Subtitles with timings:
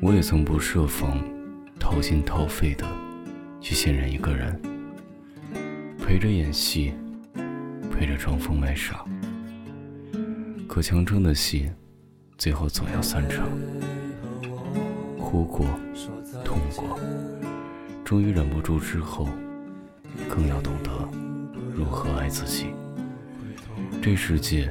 [0.00, 1.18] 我也曾不设防，
[1.78, 2.86] 掏心掏肺的
[3.60, 4.60] 去信任一个人，
[5.98, 6.92] 陪着演戏，
[7.90, 9.04] 陪着装疯卖傻。
[10.68, 11.70] 可强撑的戏，
[12.36, 13.48] 最后总要散场。
[15.18, 15.66] 哭过，
[16.44, 16.98] 痛过，
[18.04, 19.28] 终于忍不住之后，
[20.28, 20.90] 更要懂得
[21.74, 22.66] 如何爱自己。
[24.02, 24.70] 这世界，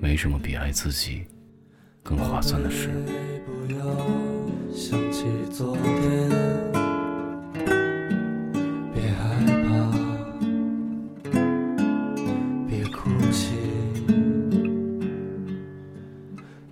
[0.00, 1.24] 没什么比爱自己
[2.02, 2.90] 更划算的事。
[5.18, 6.30] 起昨天，
[8.94, 9.18] 别害
[9.64, 9.68] 怕，
[12.68, 13.56] 别哭泣，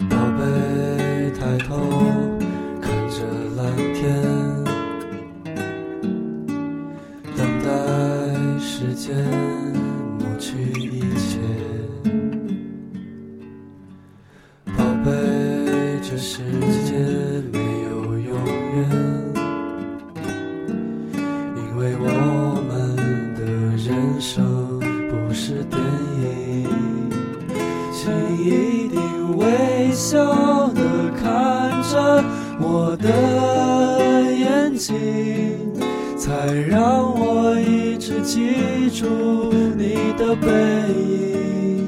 [0.08, 0.44] 宝贝，
[1.32, 1.74] 抬头
[2.80, 3.16] 看着
[3.56, 4.04] 蓝天，
[7.36, 7.66] 等待
[8.60, 9.12] 时间
[28.06, 30.80] 你一定微笑的
[31.20, 32.24] 看着
[32.60, 33.08] 我的
[34.32, 34.94] 眼睛，
[36.16, 39.06] 才让我一直记住
[39.76, 40.46] 你的背
[40.94, 41.86] 影。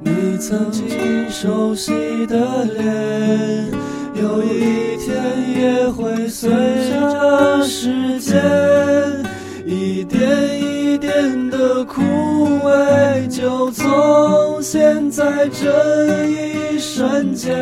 [0.00, 1.92] 你曾经熟悉
[2.26, 3.70] 的脸，
[4.14, 5.14] 有一天
[5.56, 8.42] 也会随着时间
[15.16, 17.56] 在这一瞬间，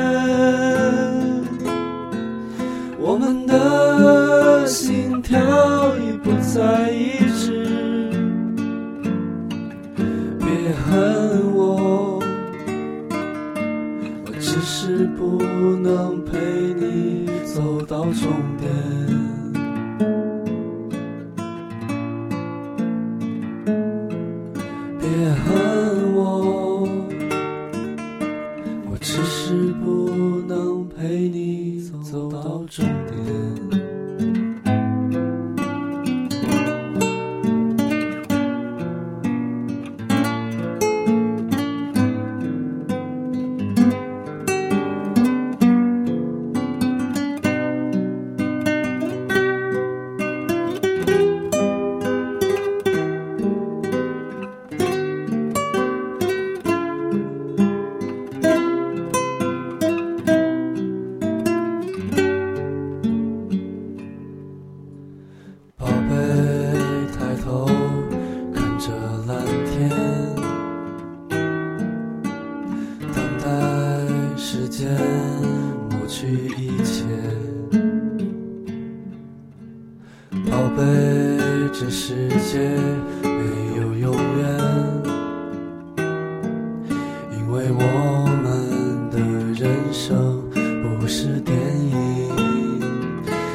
[2.99, 5.39] 我们的心跳
[5.99, 7.69] 已不再一致。
[10.39, 12.23] 别恨我，
[14.25, 15.39] 我只是不
[15.77, 16.39] 能陪
[16.73, 19.22] 你走到终点。
[29.03, 30.09] 只是不
[30.47, 33.82] 能陪你走到终点。
[74.73, 74.89] 间
[75.91, 77.05] 抹去一切。
[80.51, 80.83] 宝贝，
[81.75, 82.59] 这世界
[83.23, 84.43] 没有永远，
[87.33, 87.81] 因为我
[88.43, 89.19] 们的
[89.63, 90.43] 人生
[90.99, 92.81] 不是电影。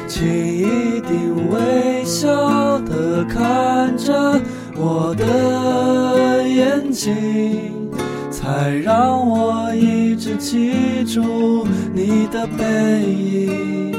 [0.06, 4.40] 请一定微笑的看着
[4.76, 7.90] 我的眼睛，
[8.30, 13.94] 才让我一直记住你的背影。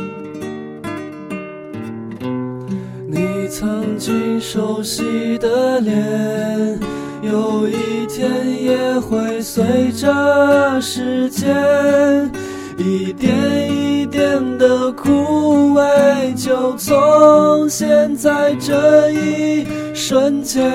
[3.07, 6.79] 你曾经熟悉的脸，
[7.21, 8.29] 有一天
[8.63, 12.29] 也会随着时间
[12.77, 13.33] 一点
[13.69, 20.71] 一点的枯萎，就从现在这一瞬间，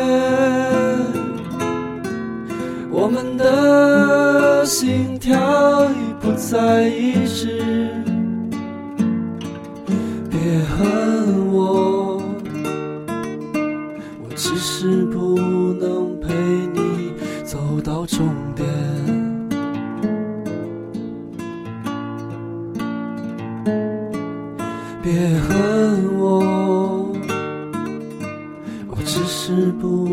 [2.97, 7.61] 我们的心跳已不再一致。
[10.31, 12.23] 别恨我，
[14.23, 15.37] 我只是不
[15.75, 16.33] 能陪
[16.73, 17.13] 你
[17.45, 18.65] 走到终点。
[25.03, 27.13] 别恨我，
[28.89, 30.07] 我只是不